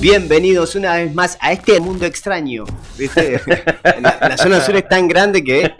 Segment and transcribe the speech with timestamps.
[0.00, 2.64] Bienvenidos una vez más a este mundo extraño.
[2.96, 3.38] ¿Viste?
[4.00, 5.74] La, la zona sur es tan grande que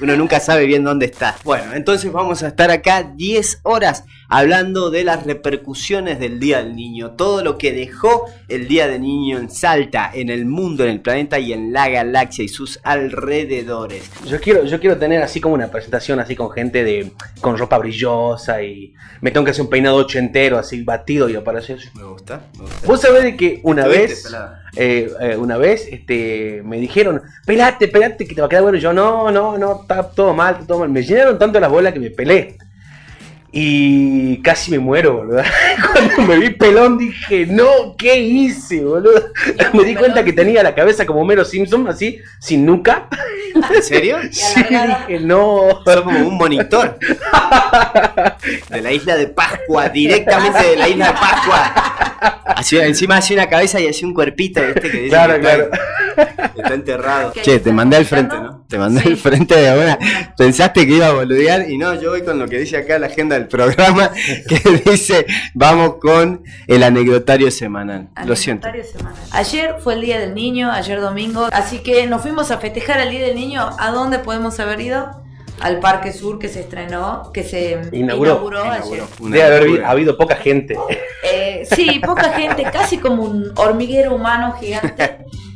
[0.00, 1.36] uno nunca sabe bien dónde está.
[1.44, 6.76] Bueno, entonces vamos a estar acá 10 horas hablando de las repercusiones del Día del
[6.76, 7.12] Niño.
[7.12, 11.00] Todo lo que dejó el Día del Niño en Salta, en el mundo, en el
[11.00, 14.10] planeta y en la galaxia y sus alrededores.
[14.26, 17.78] Yo quiero, yo quiero tener así como una presentación así con gente de con ropa
[17.78, 21.88] brillosa y me tengo que hacer un peinado ochentero así batido y aparecer así.
[21.94, 22.86] Me gusta, me gusta.
[22.86, 24.36] Vos sabés de que una ¿Tuviste, vez,
[24.76, 28.78] eh, eh, una vez, este, me dijeron, pelate, pelate, que te va a quedar bueno.
[28.78, 30.90] Y yo, no, no, no, está todo mal, está todo mal.
[30.90, 32.58] Me llenaron tanto las bolas que me pelé.
[33.50, 35.42] Y casi me muero, boludo.
[35.92, 39.30] Cuando me vi pelón dije, no, ¿qué hice, boludo?
[39.72, 43.08] Me di cuenta que tenía la cabeza como Mero Simpson, así, sin nuca.
[43.74, 44.18] ¿En serio?
[44.30, 45.80] Sí, dije, no.
[45.84, 46.98] Sos como un monitor.
[48.68, 52.38] De la isla de Pascua, directamente de la isla de Pascua.
[52.46, 54.80] Así, encima hacía una cabeza y hacía un cuerpito, ¿viste?
[54.82, 55.70] Que dice Claro, que está-
[56.14, 56.52] claro.
[56.56, 57.32] Está enterrado.
[57.32, 57.42] ¿Qué?
[57.42, 58.57] Che, te mandé al frente, ¿no?
[58.68, 59.08] Te mandé Sí.
[59.08, 59.98] al frente de ahora.
[60.36, 63.06] Pensaste que iba a boludear y no, yo voy con lo que dice acá la
[63.06, 64.10] agenda del programa,
[64.48, 65.24] que dice,
[65.54, 68.08] vamos con el anecdotario semanal.
[68.26, 68.68] Lo siento.
[68.68, 69.22] Anecdotario semanal.
[69.32, 73.10] Ayer fue el Día del Niño, ayer domingo, así que nos fuimos a festejar el
[73.10, 73.68] Día del Niño.
[73.78, 75.22] ¿A dónde podemos haber ido?
[75.60, 78.48] Al Parque Sur que se estrenó, que se Inauguró.
[78.70, 79.02] ayer.
[79.18, 80.76] Una Debe haber habido poca gente.
[81.24, 85.18] Eh, sí, poca gente, casi como un hormiguero humano gigante,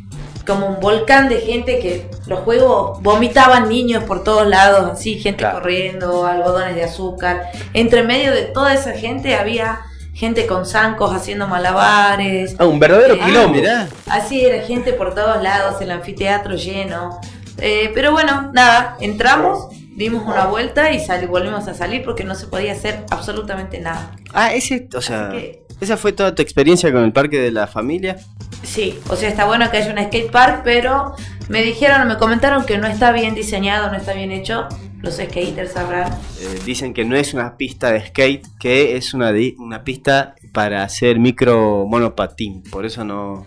[0.47, 5.39] como un volcán de gente que los juegos vomitaban niños por todos lados, así, gente
[5.39, 5.61] Claro.
[5.61, 7.51] corriendo, algodones de azúcar.
[7.75, 9.81] Entre medio de toda esa gente había
[10.15, 12.55] gente con zancos haciendo malabares.
[12.59, 13.55] Ah, un verdadero Ah, quilombo.
[13.55, 13.89] mirá.
[14.07, 17.19] Así era gente por todos lados, el anfiteatro lleno.
[17.59, 22.47] Eh, pero bueno, nada, entramos, dimos una vuelta y volvimos a salir porque no se
[22.47, 24.13] podía hacer absolutamente nada.
[24.33, 27.67] Ah, ese, o sea, que- esa fue toda tu experiencia con el parque de la
[27.67, 28.17] familia.
[28.63, 31.17] Sí, o sea, está bueno que haya un skate park, pero
[31.49, 34.69] me dijeron, me comentaron que no está bien diseñado, no está bien hecho.
[35.01, 36.13] Los skaters sabrán.
[36.41, 40.85] Eh, dicen que no es una pista de skate, que es una, una pista para
[40.85, 42.63] hacer micro monopatín.
[42.63, 43.45] Por eso no.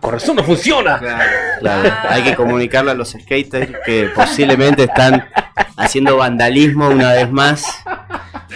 [0.00, 0.98] Con razón no funciona.
[0.98, 1.88] Claro, claro.
[1.92, 2.06] Ah.
[2.10, 5.28] Hay que comunicarle a los skaters que posiblemente están
[5.76, 7.64] haciendo vandalismo una vez más.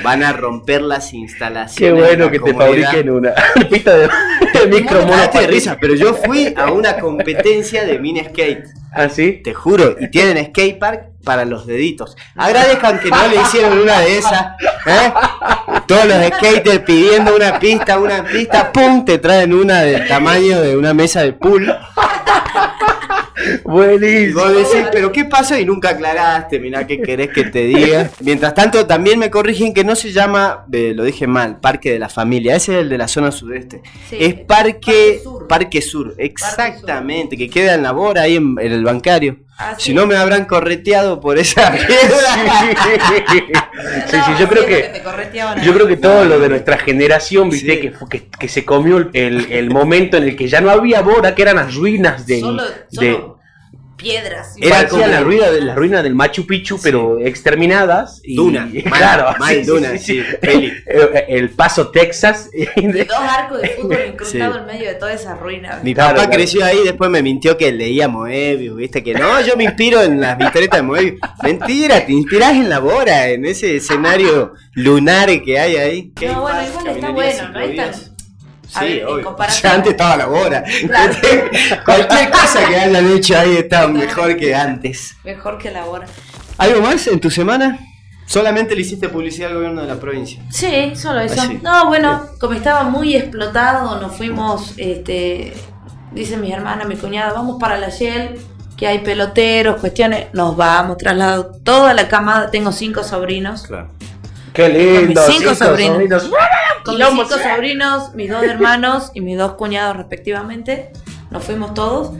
[0.03, 2.01] Van a romper las Qué instalaciones.
[2.03, 3.33] de bueno que te fabriquen una
[3.71, 4.09] pista de,
[4.55, 8.67] de micro de risa, pero yo fui a una competencia de mini skate.
[8.95, 9.41] ¿Ah, sí?
[9.43, 12.15] Te juro, y tienen skate park para los deditos.
[12.37, 14.47] Agradezcan que no le hicieron una de esas.
[14.87, 15.13] ¿eh?
[15.87, 19.05] Todos los skaters pidiendo una pista, una pista, ¡pum!
[19.05, 21.75] Te traen una del tamaño de una mesa de pool.
[23.37, 24.41] Y Buenísimo.
[24.41, 25.59] vos decís, ¿pero qué pasó?
[25.59, 28.11] Y nunca aclaraste, mirá qué querés que te diga.
[28.21, 31.99] Mientras tanto, también me corrigen que no se llama, eh, lo dije mal, Parque de
[31.99, 32.57] la Familia.
[32.57, 33.83] Ese es el de la zona sudeste.
[34.09, 34.17] Sí.
[34.21, 35.49] es Parque, Parque Sur.
[35.49, 39.39] Parque Sur, exactamente, que queda en la bora ahí en, en el bancario.
[39.59, 41.93] Así Si no me habrán correteado por esa piedra.
[44.09, 47.75] Sí, sí, yo creo que- correteaban Yo creo que todo lo de nuestra generación, viste,
[47.75, 47.81] Sí.
[47.81, 51.35] que, que, que se comió el, el- momento en el que ya no había bora,
[51.35, 53.39] que eran las ruinas del, Solo, de, solo
[54.03, 54.55] piedras.
[54.61, 58.21] Era parecía como- la ruina de la ruina del Machu Picchu, pero exterminadas.
[58.25, 60.37] Y, Duna, mal, claro, mal sí, Duna, sí, sí, sí.
[60.41, 60.73] peli.
[60.87, 62.51] El, el Paso Texas.
[62.77, 65.81] Y dos arcos de fútbol incrustados en medio de toda esa ruina.
[65.83, 66.31] Mi papá claro.
[66.31, 70.03] creció ahí y después me mintió que leía Moebius, viste que no, yo me inspiro
[70.03, 71.21] en las historietas de Moebius.
[71.43, 76.13] Mentira, te inspirás en la Bora, en ese escenario lunar que hay ahí.
[76.23, 78.12] No, bueno, igual está bueno, no es tan-
[78.75, 79.37] A Sí, ver, obvio.
[79.63, 80.27] Ya antes estaba la.
[80.87, 81.15] Claro.
[81.85, 85.15] Cualquier cosa que hayan hecho ahí está mejor que antes.
[85.25, 86.07] Mejor que la hora.
[86.59, 87.79] ¿Algo más en tu semana?
[88.27, 90.43] Solamente le hiciste publicidad al gobierno de la provincia.
[90.51, 91.41] Sí, solo eso.
[91.41, 91.61] Ah, sí.
[91.63, 95.53] No, bueno, como estaba muy explotado, nos fuimos, este,
[96.13, 98.41] dicen mis hermanas, mi cuñada, vamos para la Shell,
[98.77, 103.65] que hay peloteros, cuestiones, nos vamos, trasladado toda la camada, tengo cinco sobrinos.
[103.65, 103.91] Claro.
[104.53, 105.21] Qué lindo.
[105.21, 106.31] Con mis cinco sobrinos.
[106.85, 110.93] Con mis cinco sobrinos, mis dos hermanos y mis dos cuñados respectivamente,
[111.31, 112.13] nos fuimos todos.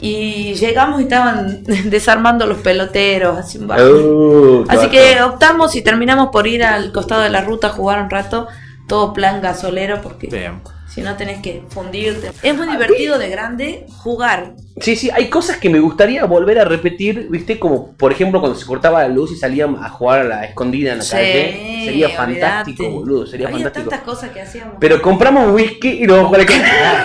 [0.00, 3.58] Y llegamos y estaban desarmando los peloteros, así.
[3.58, 8.02] Uh, Así que optamos y terminamos por ir al costado de la ruta a jugar
[8.02, 8.46] un rato,
[8.88, 10.60] todo plan gasolero, porque Bien.
[10.96, 12.30] Si no tenés que fundirte.
[12.42, 14.54] Es muy divertido de grande jugar.
[14.80, 17.58] Sí, sí, hay cosas que me gustaría volver a repetir, ¿viste?
[17.58, 20.92] Como por ejemplo cuando se cortaba la luz y salían a jugar a la escondida
[20.92, 21.82] en la Sí, calle.
[21.84, 22.16] Sería olvidate.
[22.40, 23.90] fantástico, boludo, sería Había fantástico.
[23.90, 24.76] tantas cosas que hacíamos.
[24.80, 27.04] Pero compramos whisky y nos vamos a jugar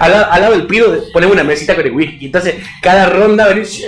[0.00, 2.26] al, lado, al lado del pido ponemos una mesita con el whisky.
[2.26, 3.84] Entonces, cada ronda venís-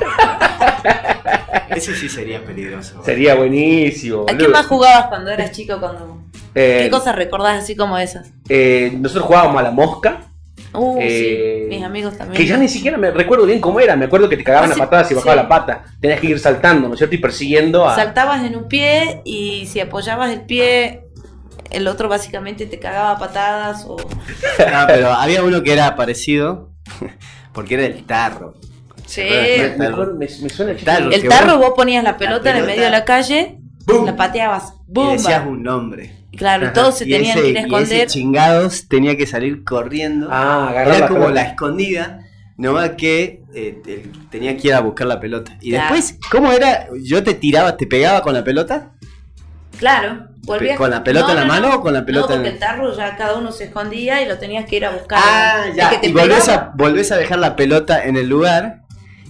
[1.70, 3.02] Eso sí sería peligroso.
[3.04, 4.22] sería buenísimo.
[4.24, 4.50] ¿A qué boludo.
[4.50, 5.78] más jugabas cuando eras chico?
[5.78, 6.18] Cuando
[6.54, 8.32] Eh, ¿Qué cosas recordás así como esas?
[8.48, 10.26] eh, nosotros jugábamos a la mosca,
[10.72, 12.36] Uh, Eh, sí, mis amigos también.
[12.36, 13.96] que ya ni siquiera me recuerdo bien cómo era.
[13.96, 15.36] Me acuerdo que te cagaban Ah, a sí, patadas y bajaba sí.
[15.42, 15.84] la pata.
[16.00, 17.16] Tenías que ir saltando, ¿no es cierto?
[17.16, 17.96] Y persiguiendo a.
[17.96, 21.06] Saltabas en un pie y si apoyabas el pie,
[21.72, 23.96] el otro básicamente te cagaba a patadas o...
[24.60, 26.70] No, pero había uno que era parecido,
[27.52, 28.54] porque era el tarro.
[29.10, 29.22] Sí.
[29.22, 29.92] Me, me Tarro.
[29.94, 30.78] acuerdo- me- me suena el.
[30.84, 31.10] Tarro.
[31.10, 34.06] El tarro vos- ponías la pelota en el pelota- medio de la calle, ¡Bum!
[34.06, 35.12] la pateabas, Y ¡bum!
[35.12, 36.16] decías un nombre.
[36.36, 38.06] Claro, y todos se Y tenían ese- que ir a y ese esconder.
[38.06, 40.28] chingados tenía que salir corriendo.
[40.30, 41.34] Ah, agarrar Era la como pelota.
[41.42, 42.20] la escondida,
[42.56, 45.58] nomás que eh, te- tenía que ir a buscar la pelota.
[45.60, 45.92] Y Claro.
[45.96, 46.86] después, ¿cómo era?
[47.02, 48.92] ¿Yo te tiraba, te pegaba con la pelota?
[49.76, 50.76] Claro, volvías...
[50.76, 52.60] ¿Con la pelota en la mano o con la pelota No, en porque el- el
[52.60, 55.18] tarro ya cada uno se escondía y lo tenías que ir a buscar.
[55.20, 55.90] Ah, ya.
[55.90, 58.79] que te Y volvés a, volvés a dejar la pelota en el lugar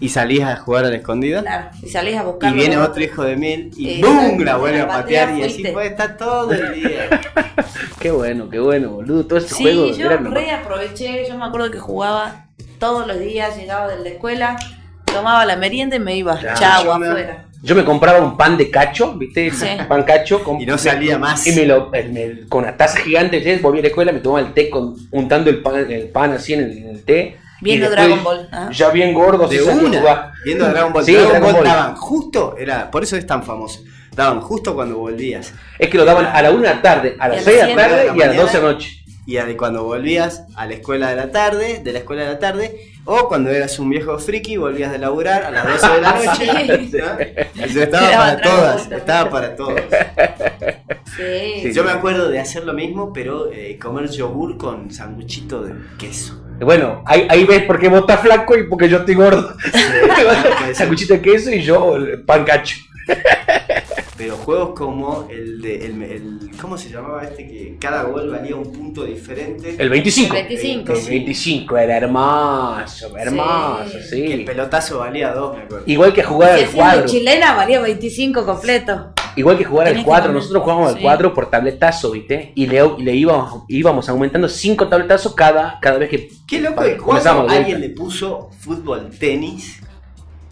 [0.01, 1.43] y salís a jugar a la escondida.
[1.43, 2.55] Claro, y salís a Y buscar.
[2.55, 4.17] viene otro hijo de mil y Exacto.
[4.29, 4.45] ¡boom!
[4.45, 7.21] La vuelve a patear patea, y así puede estar todo el día.
[8.01, 9.27] Qué bueno, qué bueno, boludo.
[9.27, 12.47] Todo este Sí, juego yo era lo re aproveché, yo me acuerdo que jugaba
[12.79, 14.57] todos los días, llegaba de la escuela,
[15.05, 16.41] tomaba la merienda y me iba.
[16.41, 17.45] Ya, Chau, afuera.
[17.63, 19.51] Yo me compraba un pan de cacho, ¿viste?
[19.51, 19.67] Sí.
[19.89, 20.43] Pan cacho.
[20.43, 21.47] con- Y no salía más.
[21.47, 24.13] Y me lo, eh, me- con una taza gigante de té, volví a la escuela,
[24.13, 27.03] me tomaba el té con, untando el pan, el pan así en el, en el
[27.05, 27.37] té.
[27.61, 28.49] Viendo y después, Dragon Ball.
[28.53, 28.71] ¿ah?
[28.73, 30.33] Ya bien gordo, De una.
[30.45, 31.05] Viendo Dragon Ball.
[31.05, 31.65] Sí, Dragon, Dragon Ball Ball.
[31.65, 33.81] daban justo, era, por eso es tan famoso.
[34.15, 35.53] Daban justo cuando volvías.
[35.79, 37.67] Es que lo daban a la 1 de la tarde, a las las 6 de
[37.69, 38.43] la tarde de la y a las mañana.
[38.43, 38.97] 12 de la noche.
[39.27, 42.39] Y a- cuando volvías a la escuela de la tarde, de la escuela de la
[42.41, 46.13] tarde, o cuando eras un viejo friki, volvías de laburar a las 12 de la
[46.25, 46.89] noche.
[46.91, 46.97] Sí.
[46.97, 47.65] ¿no?
[47.65, 48.99] Eso estaba para Dragon todas, Ball.
[48.99, 49.81] estaba para todos.
[51.17, 51.61] Sí.
[51.63, 51.73] Sí.
[51.73, 56.41] Yo me acuerdo de hacer lo mismo, pero eh, comer yogur con sanguchito de queso.
[56.61, 59.55] Bueno, ahí, ahí ves por qué vos estás flaco y porque yo estoy gordo.
[60.75, 62.77] Sanguchito de queso y yo el pan cacho.
[64.17, 65.87] Pero juegos como el de.
[65.87, 67.47] El, el- ¿Cómo se llamaba este?
[67.47, 69.75] Que cada gol valía un punto diferente.
[69.79, 70.37] El 25.
[70.37, 70.93] El 25.
[70.93, 74.23] El 25 era hermoso, hermoso, Sí.
[74.27, 75.85] Que el pelotazo valía dos, me acuerdo.
[75.87, 77.07] Igual que jugar al cuadro.
[77.07, 79.13] chilena valía 25 completo.
[79.41, 81.03] Igual que jugar al Tenés que 4, poner- nosotros jugábamos al sí.
[81.03, 82.53] 4 por tabletazo, ¿viste?
[82.55, 86.29] Y le, íbamos, íbamos aumentando 5 tabletazos cada, cada vez que.
[86.47, 87.89] Qué loco comenzamos de alguien vuelta.
[87.89, 89.81] le puso fútbol tenis.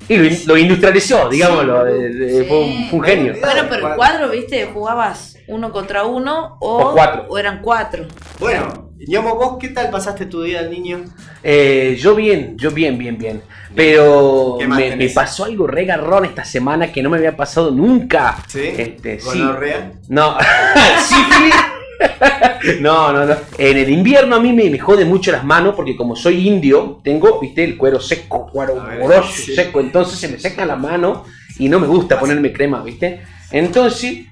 [0.08, 1.84] Y lo, in- lo industrializó, digámoslo.
[1.86, 2.86] Sí, de- de- fue, un, sí.
[2.90, 3.34] fue un genio.
[3.40, 7.26] Bueno, pero el cuadro, viste, jugabas uno contra uno o, O cuatro.
[7.28, 8.06] o eran cuatro.
[8.40, 11.04] Bueno, Ñomo, ¿vos qué tal pasaste tu día al niño?
[11.42, 13.42] Eh, yo bien, yo bien, bien, bien.
[13.74, 17.36] Pero ¿Qué más me, me pasó algo re garrón esta semana que no me había
[17.36, 18.42] pasado nunca.
[18.48, 18.60] ¿Sí?
[18.76, 19.38] Este, sí.
[19.38, 19.92] ¿Gonorrea?
[20.08, 20.36] No,
[21.02, 21.54] sífilis.
[22.80, 23.34] No, no, no.
[23.56, 27.00] En el invierno a mí me, me jode mucho las manos porque como soy indio,
[27.02, 29.54] tengo, viste, el cuero seco, cuero moroso, sí.
[29.54, 31.24] seco, entonces se me seca la mano
[31.58, 33.22] y no me gusta ponerme crema, viste.
[33.50, 34.26] Entonces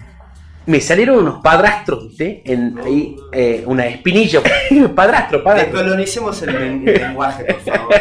[0.67, 4.41] me salieron unos padrastros, viste, en ahí, eh, una espinilla,
[4.95, 5.79] padrastro, padrastro.
[5.79, 7.95] Descolonicemos el, len- el lenguaje, por favor.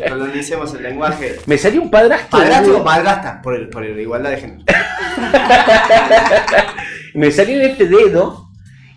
[0.00, 1.36] Descolonicemos el lenguaje.
[1.46, 2.38] Me salió un padrastro.
[2.38, 2.84] Padrastro boludo.
[2.84, 4.64] o por, el, por la igualdad de género.
[7.14, 8.43] me salió en este dedo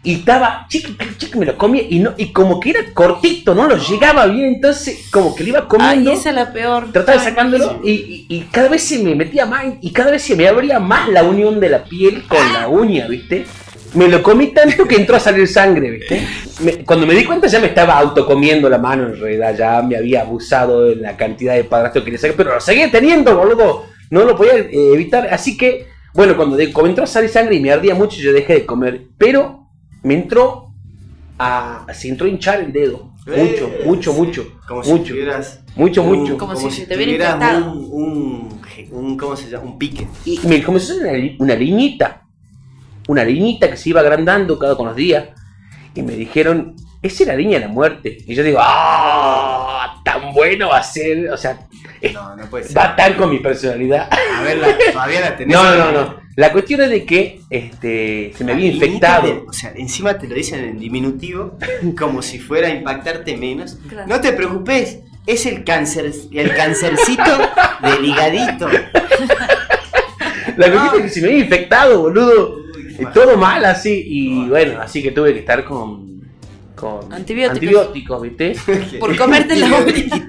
[0.07, 3.67] y estaba chiqui, chiqui, me lo comía y no y como que era cortito, no
[3.67, 6.91] lo llegaba bien, entonces como que le iba comiendo, Ay, esa es la peor.
[6.93, 10.21] trataba de sacándolo y, y- y cada vez se me metía más y cada vez
[10.21, 13.45] se me abría más la unión de la piel con la uña, ¿viste?
[13.93, 16.25] Me lo comí tanto que entró a salir sangre, ¿viste?
[16.61, 19.95] Me- cuando me di cuenta ya me estaba autocomiendo la mano, en realidad ya me
[19.97, 23.85] había abusado de la cantidad de padrastro que le saqué, pero lo seguía teniendo, boludo.
[24.09, 27.55] No lo podía eh, evitar, así que, bueno, cuando de- como entró a salir sangre
[27.55, 29.66] y me ardía mucho, yo dejé de comer, pero
[30.03, 30.71] me entró
[31.39, 34.17] a, se entró a hinchar el dedo, mucho, Eh, mucho, sí.
[34.19, 35.59] mucho, Como si mucho, tuvieras.
[35.75, 36.37] mucho, un- mucho.
[36.37, 38.59] Como si se te hubiera un, un,
[38.91, 39.65] un- ¿Cómo se llama?
[39.65, 40.07] Un pique.
[40.25, 42.23] Y me comenzó una, una liñita.
[43.07, 45.29] Una liñita que se iba agrandando cada con los días.
[45.95, 48.17] Y me dijeron, esa es la línea de la muerte.
[48.27, 49.36] Y yo digo, ¡ah!
[50.37, 51.29] Bueno va a ser.
[51.31, 51.59] O sea,
[52.13, 52.77] No, no puede ser.
[52.77, 54.07] va tan con mi personalidad.
[54.35, 55.55] A ver, la, todavía la tenés.
[55.55, 56.15] No, no, no, no.
[56.35, 59.25] La cuestión es de que este, se me había infectado.
[59.27, 61.57] de- o sea, encima te lo dicen en diminutivo,
[61.97, 63.77] como si fuera a impactarte menos.
[63.89, 64.07] Claro.
[64.07, 67.23] No te preocupes, es el cáncer, el cancercito
[67.81, 68.69] del higadito.
[70.57, 72.57] La cuestión es que se me había infectado, boludo.
[72.75, 74.03] Uy, Y todo mal así.
[74.05, 76.16] Y bueno, así que tuve que estar con.
[76.77, 77.55] Con Antibióticos.
[77.55, 78.55] antibióticos, ¿viste?
[78.99, 79.67] Por comerte la.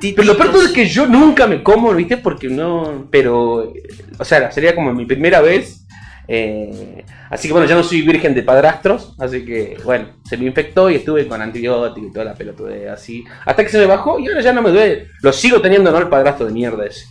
[0.00, 2.16] Pero lo peor es que yo nunca me como, ¿viste?
[2.16, 3.06] Porque no.
[3.10, 3.72] Pero.
[4.18, 5.86] O sea, sería como mi primera vez.
[6.26, 9.14] eh, así que bueno, ya no soy virgen de padrastros.
[9.18, 13.24] Así que bueno, se me infectó y estuve con antibióticos y toda la pelotudez así.
[13.44, 15.08] Hasta que se me bajó y ahora ya no me duele.
[15.22, 15.98] Lo sigo teniendo, ¿no?
[15.98, 17.06] El padrastro de mierda ese.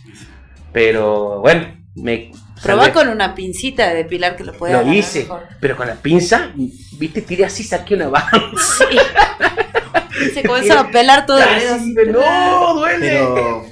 [0.72, 2.30] Pero bueno, me
[2.62, 5.42] Probá con una pincita de depilar que lo puede Lo hice, mejor.
[5.60, 6.50] pero con la pinza,
[6.98, 8.40] viste, tiré así, saqué una barra.
[8.78, 8.98] Sí.
[10.34, 11.74] Se comenzó a pelar todo el dedo.
[11.76, 12.98] Así, no, duele.
[13.08, 13.64] Pero.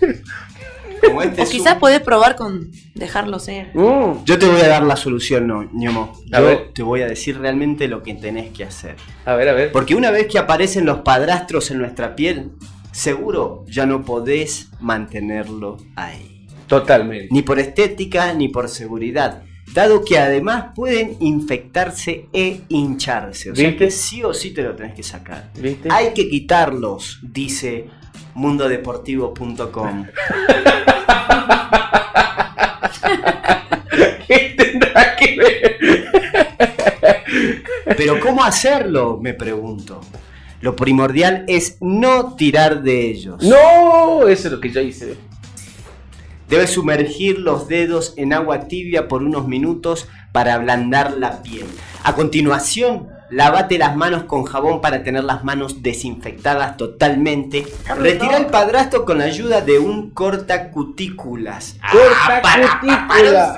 [1.04, 3.70] Como este O quizás un- podés probar con dejarlo ser.
[3.74, 6.18] Yo te voy a dar la solución, no, Ñomo.
[6.32, 6.70] A Yo ver.
[6.72, 8.96] te voy a decir realmente lo que tenés que hacer.
[9.24, 9.72] A ver, a ver.
[9.72, 12.52] Porque una vez que aparecen los padrastros en nuestra piel,
[12.92, 16.35] seguro ya no podés mantenerlo ahí.
[16.66, 17.28] Totalmente.
[17.30, 19.42] Ni por estética ni por seguridad.
[19.72, 23.50] Dado que además pueden infectarse e hincharse.
[23.50, 23.84] O sea ¿Viste?
[23.84, 25.50] que sí o sí te lo tenés que sacar.
[25.58, 25.88] ¿Viste?
[25.90, 27.86] Hay que quitarlos, dice
[28.34, 30.06] mundodeportivo.com.
[34.26, 35.78] ¿Qué tendrá que ver?
[37.96, 39.18] Pero ¿cómo hacerlo?
[39.20, 40.00] Me pregunto.
[40.60, 43.42] Lo primordial es no tirar de ellos.
[43.42, 45.16] No, eso es lo que yo hice.
[46.48, 51.66] Debes sumergir los dedos en agua tibia por unos minutos para ablandar la piel.
[52.04, 57.66] A continuación, lávate las manos con jabón para tener las manos desinfectadas totalmente.
[57.98, 61.76] Retira el padrastro con la ayuda de un cortacutículas.
[61.90, 63.56] Cutícula.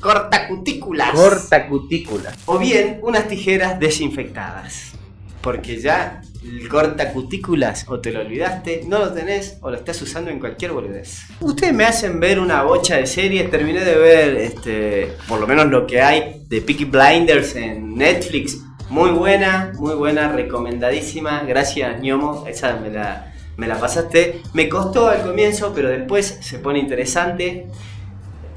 [0.00, 1.10] Cortacutículas.
[1.10, 2.32] Corta cutícula.
[2.46, 4.92] O bien unas tijeras desinfectadas.
[5.42, 10.30] Porque ya el cortacutículas o te lo olvidaste, no lo tenés o lo estás usando
[10.30, 11.22] en cualquier boludez.
[11.40, 15.66] Ustedes me hacen ver una bocha de series, terminé de ver este, por lo menos
[15.66, 18.58] lo que hay de Peaky Blinders en Netflix.
[18.88, 21.44] Muy buena, muy buena, recomendadísima.
[21.44, 22.44] Gracias, ñomo.
[22.48, 24.42] Esa me la, me la pasaste.
[24.52, 27.68] Me costó al comienzo, pero después se pone interesante.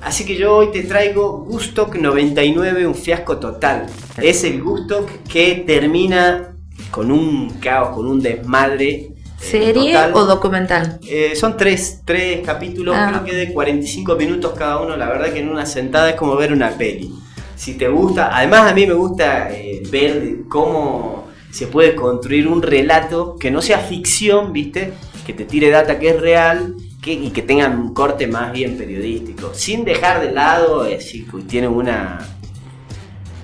[0.01, 3.85] Así que yo hoy te traigo Gustock 99, un fiasco total.
[4.17, 6.52] Es el Gustock que termina
[6.93, 8.89] con un caos, con un desmadre.
[8.91, 10.12] eh, ¿Serie total.
[10.13, 11.00] o documental?
[11.09, 13.07] Eh, son tres, tres capítulos, Ah.
[13.09, 14.95] creo que de 45 minutos cada uno.
[14.95, 17.12] La verdad que en una sentada es como ver una peli.
[17.55, 22.62] Si te gusta, además a mí me gusta eh, ver cómo se puede construir un
[22.62, 24.93] relato que no sea ficción, ¿viste?
[25.25, 28.77] Que te tire data que es real que, y que tengan un corte más bien
[28.77, 29.51] periodístico.
[29.53, 32.19] Sin dejar de lado, eh, sí, que tiene una.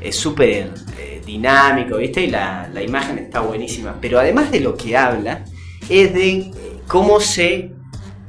[0.02, 0.72] Es súper
[1.30, 2.22] dinámico, ¿viste?
[2.24, 3.96] Y la, la imagen está buenísima.
[4.02, 5.46] Pero además de lo que habla,
[5.90, 6.52] es de
[6.88, 7.72] cómo se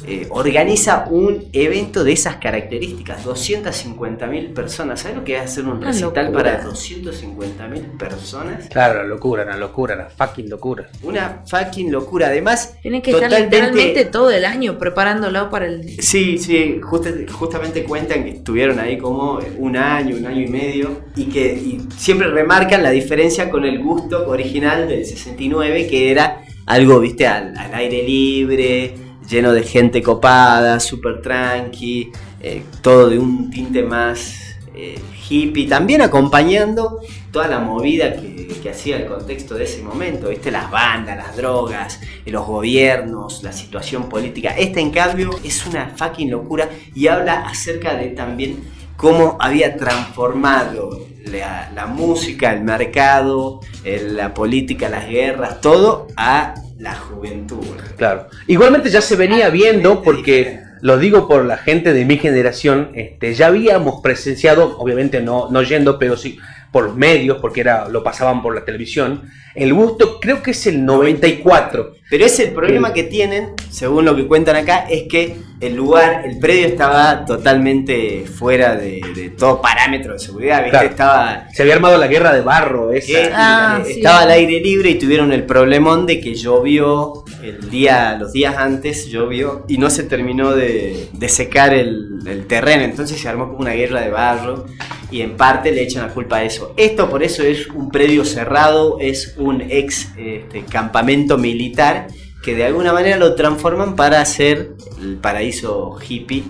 [0.07, 3.25] eh, organiza un evento de esas características.
[3.26, 5.00] 250.000 personas.
[5.00, 6.42] ¿Sabes lo que es hacer un Una recital locura.
[6.59, 8.69] para 250.000 personas?
[8.69, 10.88] Claro, la locura, la locura, la fucking locura.
[11.02, 12.28] Una fucking locura.
[12.28, 16.00] Además, Tienen que estar literalmente todo el año preparándolo para el.
[16.02, 21.00] Sí, sí, justa- justamente cuentan que estuvieron ahí como un año, un año y medio,
[21.16, 26.42] y que y siempre remarcan la diferencia con el gusto original del 69, que era
[26.66, 28.95] algo, viste, al, al aire libre,
[29.30, 32.10] lleno de gente copada, súper tranqui,
[32.40, 38.99] eh, todo de un tinte más eh, hippie, también acompañando toda la movida que, hacía
[38.99, 44.08] el contexto de ese momento, viste, las bandas, las drogas, eh, los gobiernos, la situación
[44.08, 44.50] política.
[44.50, 48.62] Este, en cambio, es una fucking locura y habla acerca de también
[48.96, 56.54] cómo había transformado la, la música, el mercado, el- la política, las guerras, todo a
[56.78, 57.64] la juventud.
[57.96, 58.26] Claro.
[58.46, 63.34] Igualmente ya se venía viendo, porque lo digo por la gente de mi generación, este,
[63.34, 66.38] ya habíamos presenciado, obviamente no, no yendo, pero sí
[66.72, 69.28] por los medios, porque era, lo pasaban por la televisión.
[69.56, 71.94] El gusto creo que es el 94.
[72.10, 76.22] Pero es el problema que tienen, según lo que cuentan acá, es que el lugar,
[76.26, 80.70] el predio estaba totalmente fuera de, de todo parámetro de seguridad, ¿viste?
[80.70, 80.88] Claro.
[80.88, 83.06] Estaba, Se había armado la guerra de barro esa.
[83.06, 83.92] que, Ah, eh, sí.
[83.98, 88.56] estaba al aire libre y tuvieron el problemón de que llovió el día, los días
[88.56, 93.46] antes llovió y no se terminó de, de secar el, el terreno, entonces se armó
[93.48, 94.66] como una guerra de barro
[95.10, 96.72] y en parte le echan la culpa a eso.
[96.76, 102.00] Esto por eso es un predio cerrado, es un ex este, campamento militar
[102.42, 106.44] que de alguna manera lo transforman para hacer el paraíso hippie.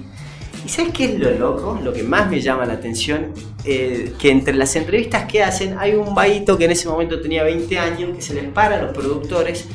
[0.64, 1.80] ¿Y sabes qué es lo loco?
[1.82, 3.32] Lo que más me llama la atención,
[3.64, 7.42] eh, que entre las entrevistas que hacen hay un vaguito que en ese momento tenía
[7.42, 9.66] 20 años que se les para a los productores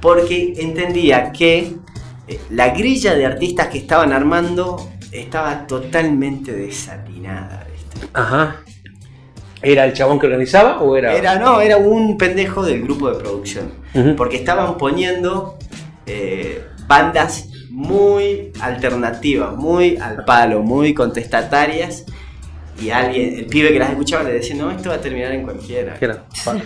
[0.00, 1.74] porque entendía que
[2.28, 7.66] eh, la grilla de artistas que estaban armando estaba totalmente desatinada.
[8.12, 8.62] Ajá.
[9.62, 11.14] ¿Era el chabón que organizaba o era.?
[11.14, 13.72] Era, no, era un pendejo del grupo de producción.
[14.16, 15.58] Porque estaban poniendo
[16.06, 22.04] eh, bandas muy alternativas, muy al palo, muy contestatarias.
[22.80, 25.42] Y alguien, el pibe que las escuchaba le decía, no, esto va a terminar en
[25.42, 25.96] cualquiera.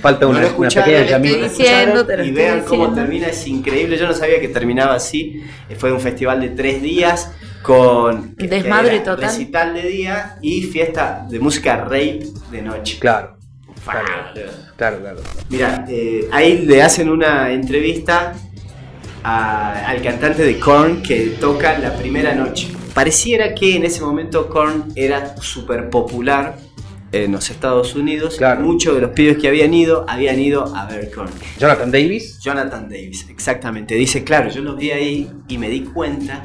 [0.01, 1.47] Falta No una, lo una pequeña no lo llamita.
[1.47, 2.95] estoy diciendo, te lo y vean cómo diciendo.
[2.95, 3.97] termina, es increíble.
[3.97, 5.43] Yo no sabía que terminaba así.
[5.79, 7.33] Fue un festival de tres días
[7.63, 9.25] con Desmadre era total.
[9.31, 12.99] recital de día y fiesta de música rape de noche.
[12.99, 13.37] Claro,
[13.85, 14.03] Fa,
[14.77, 15.21] claro, claro.
[15.49, 18.33] Mira, eh, ahí le hacen una entrevista
[19.25, 22.69] a- al cantante de Korn que toca la primera noche.
[22.95, 26.57] Pareciera que en ese momento Korn era súper popular
[27.13, 28.37] en los Estados Unidos.
[28.37, 28.61] Claro.
[28.63, 31.31] Muchos de los pibes que habían ido habían ido a ver Korn.
[31.59, 32.39] Jonathan Davis.
[32.41, 33.95] Jonathan Davis, exactamente.
[33.95, 36.43] Dice, claro, yo los vi ahí y me di cuenta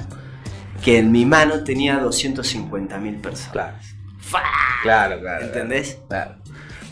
[0.84, 3.52] que en mi mano tenía 250 mil personas.
[3.52, 3.78] Claro,
[4.20, 4.42] ¡Fa!
[4.84, 5.46] claro, claro.
[5.46, 5.98] ¿Entendés?
[6.08, 6.36] Claro.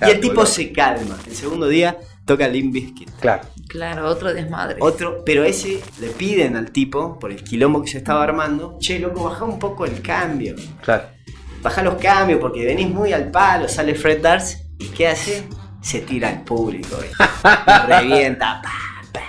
[0.02, 1.18] Y el tipo se calma.
[1.26, 3.10] El segundo día toca Limp Bizkit.
[3.20, 3.44] Claro.
[3.68, 4.78] Claro, otro desmadre.
[4.80, 9.00] Otro, pero ese le piden al tipo, por el quilombo que se estaba armando, che,
[9.00, 10.56] loco, baja un poco el cambio.
[10.82, 11.06] Claro.
[11.62, 15.44] Baja los cambios porque venís muy al palo, sale Fred Dars y ¿qué hace?
[15.82, 16.98] Se tira al público.
[17.02, 18.62] Y revienta.
[18.62, 18.72] pa,
[19.12, 19.22] pa.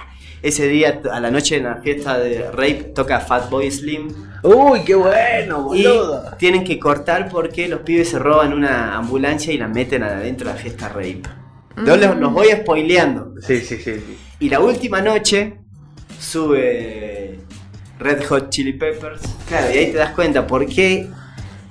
[0.42, 4.08] Ese día, a la noche en la fiesta de Rape, toca Fatboy Slim.
[4.46, 6.36] Uy, qué bueno, Y boludo.
[6.38, 10.54] tienen que cortar porque los pibes se roban una ambulancia y la meten adentro de
[10.54, 11.22] la fiesta Rape.
[11.84, 13.34] Yo los, los voy spoileando.
[13.40, 13.96] Sí, sí, sí.
[13.96, 14.18] sí.
[14.40, 15.58] Y la última noche
[16.18, 17.38] sube
[17.98, 19.20] Red Hot Chili Peppers.
[19.48, 21.08] Claro, y ahí te das cuenta por qué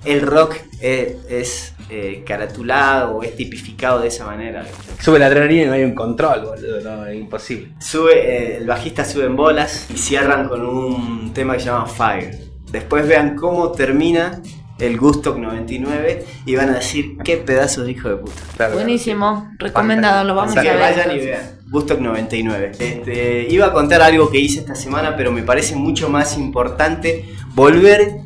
[0.03, 4.65] el rock eh, es eh, caratulado o es tipificado de esa manera.
[4.99, 6.81] Sube la adrenalina y no hay un control, boludo.
[6.81, 7.69] No, es imposible.
[7.79, 11.85] Sube, eh, el bajista sube en bolas y cierran con un tema que se llama
[11.85, 12.37] Fire.
[12.71, 14.41] Después vean cómo termina
[14.79, 18.41] el Gustock 99 y van a decir qué pedazos de hijo de puta.
[18.57, 20.79] Claro, Buenísimo, recomendado, lo vamos Así a que ver.
[20.79, 21.59] vayan y vean.
[21.69, 22.71] Gustock 99.
[22.77, 27.25] Este, iba a contar algo que hice esta semana, pero me parece mucho más importante
[27.53, 28.17] volver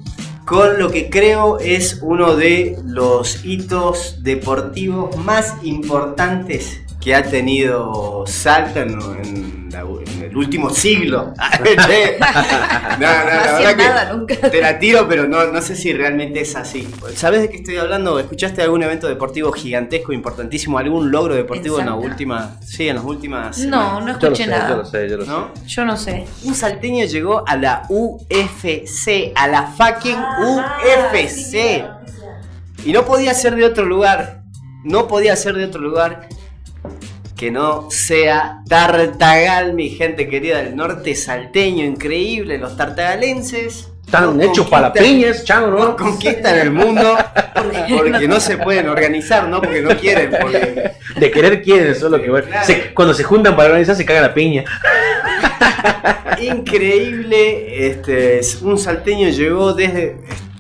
[0.46, 8.24] con lo que creo es uno de los hitos deportivos más importantes que ha tenido
[8.27, 8.89] Salta en,
[9.24, 11.34] en la- en el último siglo.
[11.60, 11.65] No,
[12.98, 13.24] no, la
[13.60, 14.36] verdad que nada nunca.
[14.36, 16.88] te la tiro, pero no, no sé si realmente es así.
[17.15, 18.20] ¿Sabes de qué estoy hablando?
[18.20, 20.77] ¿Escuchaste algún evento deportivo gigantesco, importantísimo?
[20.77, 22.08] ¿Algún logro deportivo en, ¿En la Salta?
[22.10, 22.56] última?
[22.65, 23.58] Sí, en las últimas.
[23.60, 24.75] No, semanas, no Yo lo escuché sé, yo nada.
[24.77, 25.29] lo sé, yo lo sé.
[25.32, 25.53] ¿No?
[25.65, 26.25] Yo no sé.
[26.44, 30.18] Un salteño llegó a la UFC, a la fucking
[30.83, 31.85] UFC.
[32.85, 34.44] Y no podía ser de otro lugar.
[34.83, 36.27] No podía ser de otro lugar
[37.39, 42.57] que no sea Tartagal, mi gente querida del norte salteño, increíble.
[42.57, 47.17] Los tartagalenses Están hechos para piñas, chango, no conquistan el mundo
[47.97, 50.31] porque no se pueden organizar, no porque no quieren.
[50.41, 52.47] Porque De querer quieren, solo que bueno.
[52.47, 52.65] Claro.
[52.65, 54.65] se- cuando se juntan para organizar se cagan la piña.
[56.41, 57.87] increíble.
[57.87, 60.17] Este, un salteño llegó desde.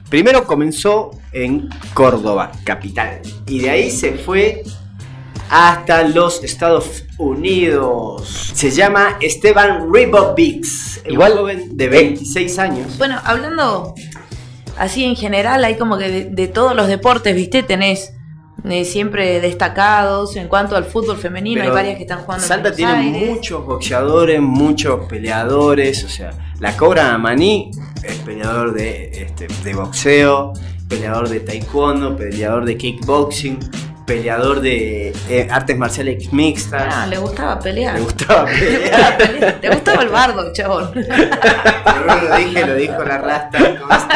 [0.09, 3.19] Primero comenzó en Córdoba, capital.
[3.47, 4.63] Y de ahí se fue
[5.49, 8.51] hasta los Estados Unidos.
[8.53, 11.01] Se llama Esteban Ribovics.
[11.05, 12.97] Un Igual- joven de 26 años.
[12.97, 13.93] Bueno, hablando
[14.77, 17.63] así en general, hay como que de, de todos los deportes, ¿viste?
[17.63, 18.13] Tenés
[18.65, 22.47] eh, siempre destacados en cuanto al fútbol femenino, Pero hay varias que están jugando en
[22.47, 23.29] Salta tiene Aires.
[23.29, 27.71] muchos boxeadores, muchos peleadores, o sea, la Cobra Maní
[28.03, 30.51] es peleador de, este, de boxeo,
[30.89, 33.59] peleador de taekwondo, peleador de kickboxing,
[34.09, 36.83] peleador de eh, artes marciales mixtas.
[36.91, 37.93] Ah, le gustaba pelear.
[37.93, 39.57] Le gustaba pelear.
[39.61, 40.91] Le gustaba el bardo, chabón.
[40.93, 43.59] Pero no lo dije, lo dijo la rasta.
[43.79, 44.15] conste.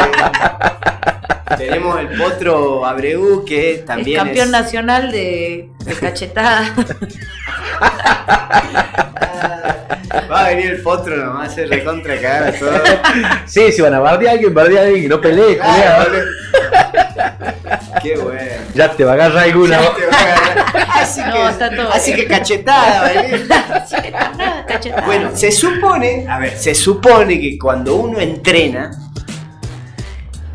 [1.58, 6.74] Tenemos el potro Abreu que también es campeón es- nacional de, de cachetada.
[10.32, 12.82] Va a venir el potro nomás a hacer recontra cagar a todos.
[13.46, 16.20] Sí, si van a bardear a alguien, bardear a alguien y no pelee, Claro.
[18.02, 18.63] Qué bueno.
[18.74, 19.82] Ya te va a agarrar alguna.
[19.82, 20.88] Ya te voy a agarrar.
[20.96, 22.28] Así, No, que, está todo así bien.
[22.28, 23.46] que cachetada, ¿vale?
[24.68, 25.06] cachetada.
[25.06, 28.92] Bueno, se supone, a ver, se supone que cuando uno entrena,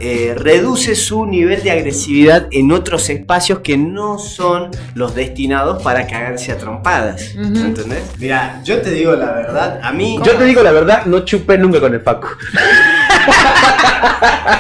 [0.01, 6.07] eh, reduce su nivel de agresividad en otros espacios que no son los destinados para
[6.07, 7.35] cagarse a trompadas.
[7.35, 7.47] Ujú.
[7.59, 8.03] ¿Entendés?
[8.19, 11.59] Mira, yo te digo la verdad, a mí Yo te digo la verdad, no chupé
[11.59, 12.29] nunca con el Paco.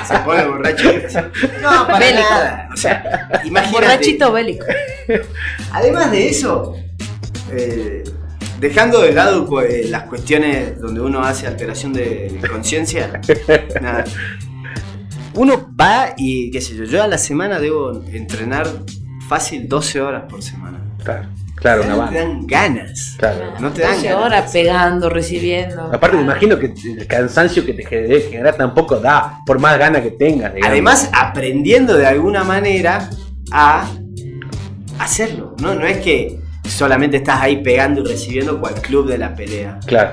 [0.06, 0.92] se pone borracho.
[1.62, 2.28] No, para Bélico.
[2.30, 2.68] nada.
[2.72, 3.86] O sea, imagínate.
[3.86, 4.66] Borrachito bélico.
[5.72, 6.76] Además de eso,
[7.52, 8.04] eh,
[8.60, 13.20] dejando de lado eh, las cuestiones donde uno hace alteración de conciencia,
[13.80, 14.04] nada.
[15.34, 18.66] uno va y, qué sé yo, yo a la semana debo entrenar
[19.28, 20.80] fácil 12 horas por semana.
[21.04, 21.28] Claro,
[21.60, 23.16] claro, una no te dan ganas.
[23.18, 23.54] Claro.
[23.60, 24.24] No te dan 12 ganas.
[24.24, 25.82] horas pegando, recibiendo.
[25.92, 30.02] Aparte me imagino que el cansancio que te debe generar tampoco da, por más ganas
[30.02, 30.54] que tengas.
[30.54, 30.72] digamos.
[30.72, 33.08] Además, aprendiendo de alguna manera
[33.50, 33.88] a
[34.98, 35.54] hacerlo.
[35.60, 39.80] No, no es que solamente estás ahí pegando y recibiendo cual club de la pelea.
[39.86, 40.12] Claro.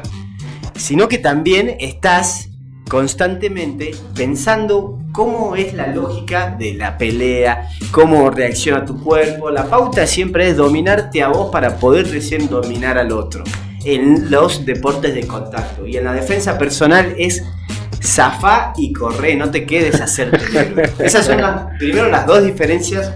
[0.76, 2.50] sino que también estás
[2.96, 9.50] constantemente pensando cómo es la lógica de la pelea, cómo reacciona tu cuerpo.
[9.50, 13.44] La pauta siempre es dominarte a vos para poder recién dominar al otro
[13.84, 15.86] en los deportes de contacto.
[15.86, 17.44] Y en la defensa personal es
[18.02, 20.40] zafá y corre, no te quedes a héroe.
[21.00, 23.14] Esas son las, primero las dos diferencias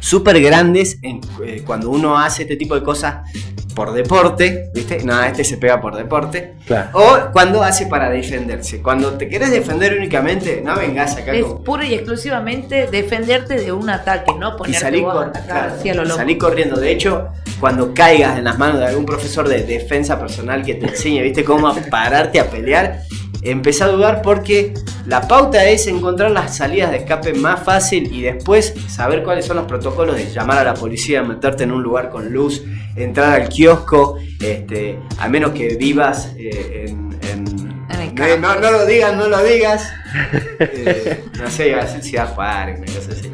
[0.00, 3.30] súper grandes en, eh, cuando uno hace este tipo de cosas
[3.72, 5.02] por deporte, ¿viste?
[5.04, 6.54] No, este se pega por deporte.
[6.66, 6.90] Claro.
[6.94, 8.80] O cuando hace para defenderse.
[8.82, 11.64] Cuando te querés defender únicamente, no vengas acá Es con...
[11.64, 15.74] pura y exclusivamente defenderte de un ataque, no Y ponerte salí, vos a cor- claro,
[15.94, 16.16] lo loco.
[16.16, 16.78] salí corriendo.
[16.78, 17.28] De hecho,
[17.60, 21.44] cuando caigas en las manos de algún profesor de defensa personal que te enseñe, ¿viste?
[21.44, 23.00] Cómo a pararte a pelear,
[23.42, 24.72] empecé a dudar porque
[25.06, 29.56] la pauta es encontrar las salidas de escape más fácil y después saber cuáles son
[29.56, 32.62] los protocolos de llamar a la policía, meterte en un lugar con luz,
[32.96, 37.18] entrar al kiosco, este, a menos que vivas eh, en...
[37.30, 37.62] en-
[38.14, 38.36] no, campo.
[38.40, 39.88] no, no lo digas, no lo digas.
[40.60, 43.30] Eh, no sé, iba a decir Ciudad Juárez, una cosa así.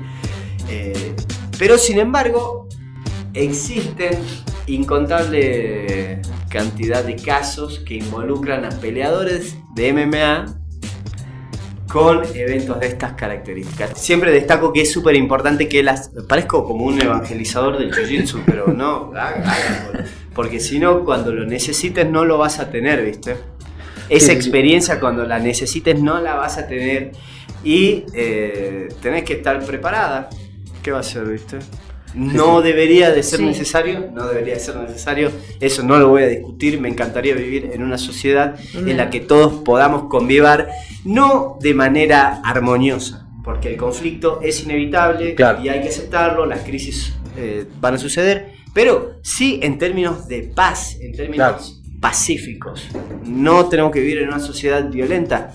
[0.71, 1.15] Eh,
[1.59, 2.69] pero sin embargo,
[3.35, 4.19] existen
[4.67, 10.59] incontable cantidad de casos que involucran a peleadores de MMA
[11.89, 13.99] con eventos de estas características.
[13.99, 16.11] Siempre destaco que es súper importante que las...
[16.29, 19.13] Parezco como un evangelizador del Jiu-Jitsu, pero no,
[20.35, 23.37] porque si no, cuando lo necesites no lo vas a tener, ¿viste?
[24.09, 27.13] Esa experiencia cuando la necesites no la vas a tener
[27.65, 30.31] y eh, tenés que estar preparada.
[30.83, 31.59] ¿Qué va a ser, viste?
[32.19, 33.45] No debería de ser Sí.
[33.47, 37.71] necesario, no debería de ser necesario, eso no lo voy a discutir, me encantaría vivir
[37.73, 40.67] en una sociedad en la que todos podamos convivir,
[41.05, 45.63] no de manera armoniosa, porque el conflicto es inevitable Claro.
[45.63, 50.43] y hay que aceptarlo, las crisis eh, van a suceder, pero sí en términos de
[50.43, 52.89] paz, en términos pacíficos.
[53.25, 55.55] No tenemos que vivir en una sociedad violenta.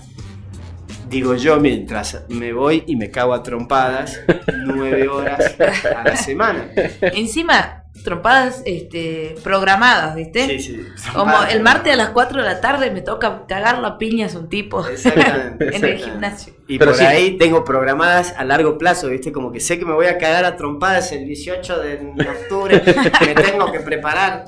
[1.14, 4.20] Digo yo mientras me voy y me cago a trompadas
[4.66, 6.72] nueve horas a la semana.
[7.00, 10.58] Encima, trompadas este, programadas, ¿viste?
[10.58, 10.80] Sí, sí.
[11.14, 14.48] Como el martes a las 4 de la tarde me toca cagar la piñas un
[14.48, 16.52] tipo Exactamente, en el gimnasio.
[16.66, 17.06] Y Pero por sí.
[17.06, 19.30] ahí tengo programadas a largo plazo, ¿viste?
[19.30, 22.82] Como que sé que me voy a cagar a trompadas el 18 de octubre,
[23.20, 24.46] me tengo que preparar.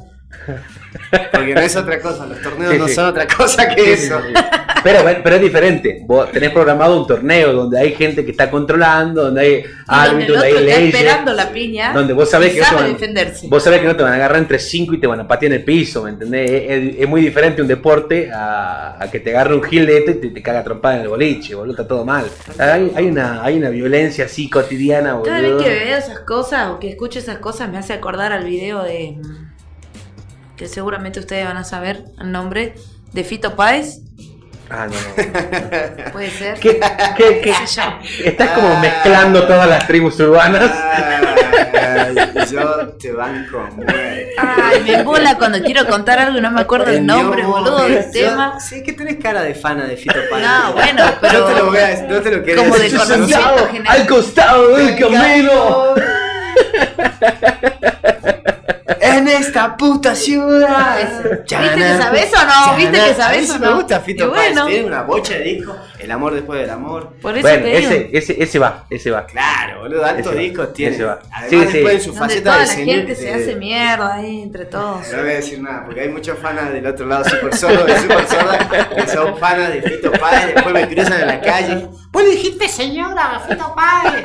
[1.33, 2.95] Porque no es otra cosa, los torneos Sí, no sí.
[2.95, 4.19] son otra cosa que eso.
[4.83, 6.01] Pero, pero es diferente.
[6.07, 10.39] Vos tenés programado un torneo donde hay gente que está controlando, donde hay donde árbitros,
[10.39, 10.95] donde hay leyes.
[10.95, 13.47] esperando la piña donde vos sabés que no te van- defenderse.
[13.49, 15.53] Vos sabés que no te van a agarrar entre cinco y te van a patear
[15.53, 16.51] en el piso, ¿me entendés?
[16.51, 20.15] Es, es- es muy diferente un deporte a, a que te agarre un gilete y
[20.15, 22.25] te, te caga trompada en el boliche, boludo, está todo mal.
[22.59, 25.65] Hay, hay una, hay una violencia así cotidiana, Cada vez boludo.
[25.65, 29.17] que veo esas cosas o que escucho esas cosas me hace acordar al video de.
[30.57, 32.75] Que seguramente ustedes van a saber el nombre.
[33.13, 34.01] De Fito Páez.
[34.69, 36.11] Ah, no, no.
[36.13, 36.59] Puede ser.
[36.59, 36.81] ¿Qué,
[37.17, 37.55] qué, qué?
[37.67, 38.25] sé yo.
[38.25, 40.71] Estás como mezclando todas las tribus urbanas.
[42.51, 44.35] Yo te banco muerte.
[44.39, 47.85] Ay, me embola cuando quiero contar algo y no me acuerdo el nombre, No, boludo,
[47.85, 48.59] del tema.
[48.61, 50.47] Sí, que tenés cara de fana de Fito Páez.
[50.47, 53.27] No, bueno, pero- No te lo voy a no te lo quería Como de conocimiento
[53.37, 53.97] Sentado general.
[54.01, 55.95] al costado del camino.
[59.39, 60.99] Esta puta ciudad.
[61.41, 62.77] ¿Viste que sabés o no?
[62.77, 64.63] ¿Viste que sí o me gusta Fito bueno.
[64.65, 64.75] Páez.
[64.75, 65.77] Tiene una bocha de disco.
[65.99, 67.15] El amor después del amor.
[67.23, 67.91] Por eso Bueno, te digo.
[67.91, 69.27] ese, ese, ese va, ese va.
[69.27, 70.95] Claro, boludo, altos discos tiene.
[70.95, 71.19] ese va.
[71.33, 71.73] Además, Sí, sí.
[71.79, 72.97] después en su Donde faceta toda de la señor.
[72.97, 75.09] gente se de- hace mierda ahí entre todos.
[75.13, 77.99] No voy a decir nada, porque hay muchos fanas del otro lado, super sordos, de
[77.99, 81.87] super sordas, que son fanas de Fito Páez, después me cruzan en la calle.
[82.11, 84.23] Vos le dijiste señora Fito Páez.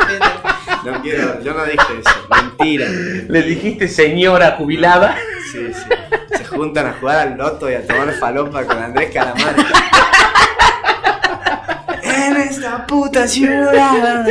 [0.86, 2.88] No quiero, yo no dije eso, mentira.
[2.88, 5.16] Le dijiste señora jubilada.
[5.52, 6.38] Sí, sí.
[6.38, 9.56] Se juntan a jugar al loto y a tomar falopa con Andrés Calamar.
[12.04, 14.24] en esta puta ciudad.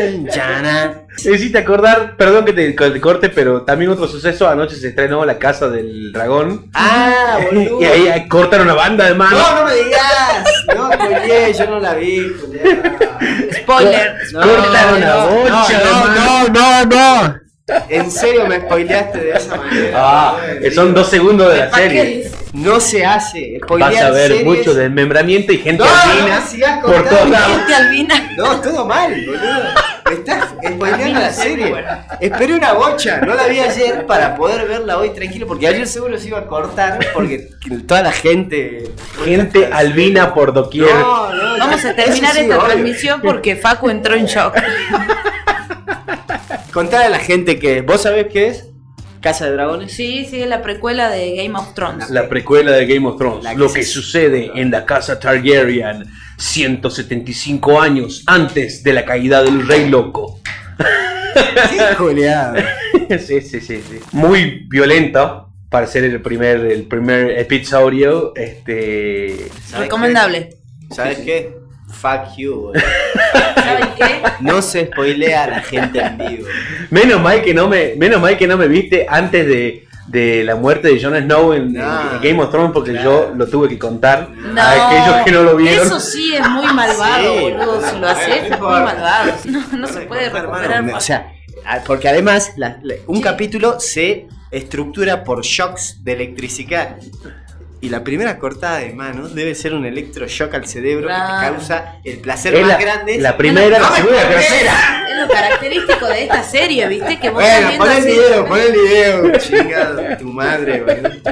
[1.25, 4.49] Me hiciste acordar, perdón que te, te corte, pero también otro suceso.
[4.49, 6.71] Anoche se estrenó La Casa del Dragón.
[6.75, 7.81] Ah, boludo.
[7.81, 9.39] Y ahí, ahí cortan una banda de manos.
[9.39, 10.65] No, no me digas.
[10.75, 12.83] No, Julié, yo no la vi, Julián.
[13.63, 14.17] Spoiler.
[14.33, 17.41] No, no, no, no, no, no.
[17.89, 19.93] En serio me spoileaste de esa manera.
[19.95, 20.37] Ah,
[20.75, 22.31] son dos segundos de la ¿Para qué serie.
[22.53, 23.59] No se hace.
[23.63, 27.57] Spoilear Vas a ver series- mucho desmembramiento y gente No, albina por todos lados.
[27.59, 28.31] Gente albina.
[28.37, 29.41] No, todo mal, boludo.
[30.09, 31.75] Me estás spoileando la serie.
[32.21, 36.19] Esperé una bocha, no la vi ayer para poder verla hoy tranquilo, porque ayer seguro
[36.19, 37.49] se iba a cortar porque
[37.87, 38.91] toda la gente.
[39.25, 40.93] Gente albina por doquier.
[40.95, 42.67] No, no, Vamos a terminar sí, esta obvio.
[42.69, 44.55] transmisión porque Facu entró en shock.
[46.73, 47.83] Contale a la gente que.
[47.83, 48.67] ¿Vos sabés qué es?
[49.21, 49.93] Casa de Dragones.
[49.93, 52.09] Sí, sí, es la precuela de Game of Thrones.
[52.11, 53.47] La precuela de Game of Thrones.
[53.47, 56.07] Que lo se- que sucede en la casa Targaryen
[56.41, 60.41] 175 años antes de la caída del rey loco.
[61.35, 64.01] Qué sí, sí, sí, sí.
[64.13, 68.33] Muy violento para ser el primer, el primer episodio.
[68.35, 69.51] Este.
[69.67, 70.49] ¿Sabes Recomendable.
[70.49, 70.95] qué?
[70.95, 71.55] ¿Sabes qué?
[71.89, 72.83] Fuck you, boludo.
[73.55, 74.23] ¿Saben qué?
[74.41, 76.49] No se spoilea a la gente en vivo.
[76.89, 80.57] Menos mal que no me, menos mal que no me viste antes de, de la
[80.57, 83.29] muerte de Jon Snow en, Game of Thrones porque Claro.
[83.31, 85.87] yo lo tuve que contar No, a aquellos que no lo vieron.
[85.87, 87.81] Eso sí es muy malvado, Sí, boludo.
[87.89, 89.33] Si lo haces, no es muy malvado.
[89.45, 90.85] No, no se puede recuperar.
[90.95, 91.33] O sea,
[91.65, 93.23] a- porque además la- la- un Sí.
[93.23, 96.97] capítulo se estructura por shocks de electricidad.
[97.83, 101.97] Y la primera cortada de mano debe ser un electroshock al cerebro que te causa
[102.05, 103.19] el placer Es más la, grande.
[103.19, 105.07] la primera, la no segunda la tercera.
[105.11, 107.19] Es lo característico de esta serie, ¿viste?
[107.19, 111.31] Que vos Bueno, pon el video, pon el video, chingado, tu madre, boludo.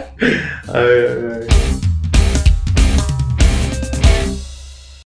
[0.73, 1.68] A ver, a ver.